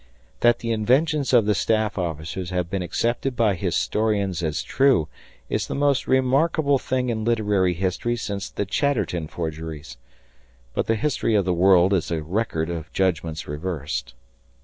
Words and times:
That 0.39 0.57
the 0.61 0.71
inventions 0.71 1.31
of 1.31 1.45
the 1.45 1.53
staff 1.53 1.95
officers 1.95 2.49
have 2.49 2.71
been 2.71 2.81
accepted 2.81 3.35
by 3.35 3.53
historians 3.53 4.41
as 4.41 4.63
true 4.63 5.07
is 5.47 5.67
the 5.67 5.75
most 5.75 6.07
remarkable 6.07 6.79
thing 6.79 7.09
in 7.09 7.23
literary 7.23 7.75
history 7.75 8.15
since 8.17 8.49
the 8.49 8.65
Chatterton 8.65 9.27
forgeries. 9.27 9.97
But 10.73 10.87
the 10.87 10.95
history 10.95 11.35
of 11.35 11.45
the 11.45 11.53
world 11.53 11.93
is 11.93 12.09
a 12.09 12.23
record 12.23 12.67
of 12.71 12.91
judgments 12.91 13.47
reversed. 13.47 14.15